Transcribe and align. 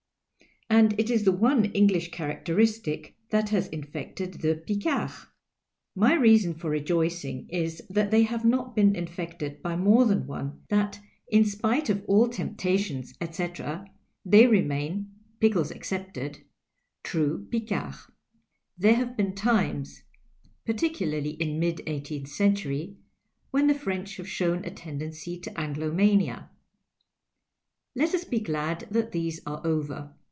^^ 0.71 0.73
And 0.73 0.97
it 0.97 1.09
is 1.09 1.25
the 1.25 1.33
one 1.33 1.65
English 1.65 2.11
characteristic 2.11 3.13
that 3.29 3.49
has 3.49 3.67
infected 3.67 4.35
the 4.35 4.55
Pieards! 4.55 5.27
My 5.95 6.13
reason 6.13 6.53
for 6.55 6.69
rejoicing 6.69 7.47
is 7.49 7.81
that 7.89 8.09
they 8.09 8.23
have 8.23 8.45
not 8.45 8.73
been 8.73 8.95
infected 8.95 9.61
by 9.61 9.75
more 9.75 10.05
than 10.05 10.25
one, 10.25 10.61
that 10.69 11.01
in 11.27 11.43
spite 11.43 11.89
of 11.89 12.05
all 12.07 12.29
290 12.29 12.33
PICKLES 12.33 12.39
AND 12.39 12.57
PICARDS 12.57 13.11
temptations, 13.19 13.49
etc., 13.59 13.87
they 14.23 14.47
remain 14.47 15.11
(pickles 15.41 15.71
excepted) 15.71 16.39
true 17.03 17.45
Picards. 17.51 18.07
There 18.77 18.95
have 18.95 19.17
been 19.17 19.35
times 19.35 20.03
(particularly 20.65 21.31
in 21.31 21.59
mid 21.59 21.79
cifrhtecnth 21.79 22.23
eent\iry) 22.47 22.95
when 23.51 23.67
the 23.67 23.75
French 23.75 24.15
have 24.15 24.27
shown 24.27 24.63
a 24.63 24.71
tendency 24.71 25.37
to 25.41 25.51
Anglomania. 25.59 26.47
Let 27.93 28.15
us 28.15 28.23
be 28.23 28.39
glad 28.39 28.87
that 28.89 29.11
these 29.11 29.41
arc 29.45 29.65
over. 29.65 30.13